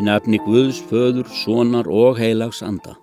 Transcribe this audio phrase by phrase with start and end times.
[0.00, 2.94] Í nafni Guðs, föður, sonar og heilags anda.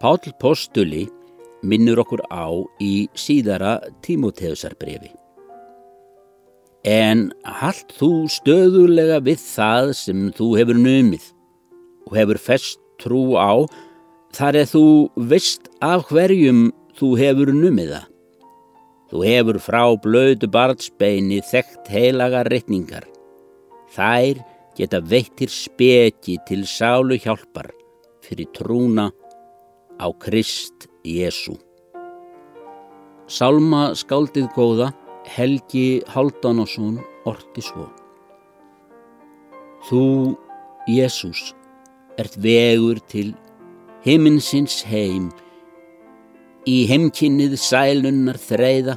[0.00, 1.02] Pál Postuli
[1.60, 2.48] minnur okkur á
[2.80, 5.12] í síðara Tímoteusarbrefi.
[6.88, 11.28] En hald þú stöðulega við það sem þú hefur numið
[12.08, 13.68] og hefur fest trú á
[14.32, 14.86] þar er þú
[15.20, 18.12] veist af hverjum þú hefur numið það.
[19.12, 23.04] Þú hefur frá blödu barnsbeini þekkt heilaga reikningar.
[23.92, 24.38] Þær
[24.72, 27.68] geta veittir speki til sálu hjálpar
[28.24, 29.10] fyrir trúna
[30.00, 31.58] á Krist Jésu.
[33.28, 34.88] Salma skáldið góða
[35.28, 37.90] Helgi Haldanásson orti svo.
[39.86, 40.02] Þú,
[40.88, 41.52] Jésús,
[42.16, 43.34] ert vegur til
[44.06, 45.28] himinsins heim,
[46.64, 48.96] í heimkinnið sælunnar þreyða,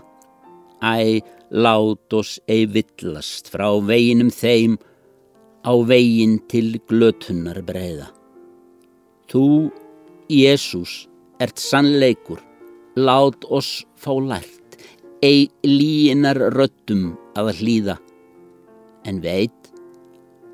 [0.80, 1.20] æ,
[1.52, 4.78] lát oss ei villast frá veginum þeim
[5.66, 8.10] á vegin til glötunar breyða.
[9.30, 9.72] Þú,
[10.30, 11.06] Jésús,
[11.42, 12.42] ert sannleikur,
[12.96, 14.78] lát oss fá lært,
[15.22, 17.98] ei líinar röttum að hlýða,
[19.06, 19.72] en veit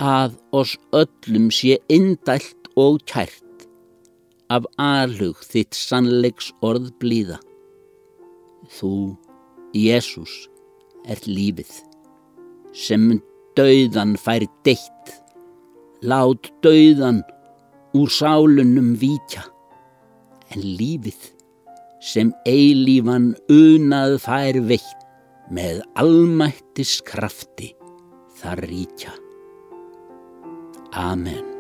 [0.02, 3.68] að oss öllum sé indælt og kært
[4.52, 7.38] af alhug þitt sannleiks orð blíða.
[8.72, 9.18] Þú,
[9.76, 10.51] Jésús,
[11.10, 11.72] ert lífið,
[12.74, 13.20] sem
[13.58, 15.14] dauðan fær deitt,
[16.02, 17.22] lát dauðan
[17.98, 19.44] úr sálunum víkja,
[20.52, 21.30] en lífið
[22.02, 25.06] sem eilífan unað fær veitt
[25.54, 27.74] með almættis krafti
[28.42, 29.14] þar ríkja.
[30.92, 31.51] Amen.